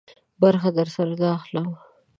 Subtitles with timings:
[0.41, 1.67] برخه درسره نه اخلم.